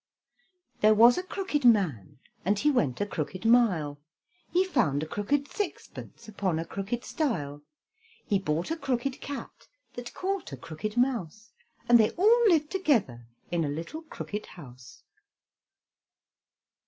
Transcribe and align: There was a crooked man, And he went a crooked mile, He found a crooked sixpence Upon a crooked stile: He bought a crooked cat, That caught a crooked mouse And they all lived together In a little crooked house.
There 0.79 0.95
was 0.95 1.19
a 1.19 1.23
crooked 1.23 1.63
man, 1.63 2.17
And 2.43 2.57
he 2.57 2.71
went 2.71 2.99
a 3.01 3.05
crooked 3.05 3.45
mile, 3.45 3.99
He 4.51 4.65
found 4.65 5.03
a 5.03 5.07
crooked 5.07 5.47
sixpence 5.47 6.27
Upon 6.27 6.57
a 6.57 6.65
crooked 6.65 7.05
stile: 7.05 7.61
He 8.25 8.39
bought 8.39 8.71
a 8.71 8.77
crooked 8.77 9.21
cat, 9.21 9.67
That 9.93 10.15
caught 10.15 10.51
a 10.51 10.57
crooked 10.57 10.97
mouse 10.97 11.51
And 11.87 11.99
they 11.99 12.09
all 12.17 12.43
lived 12.47 12.71
together 12.71 13.27
In 13.51 13.63
a 13.63 13.69
little 13.69 14.01
crooked 14.01 14.47
house. 14.47 15.03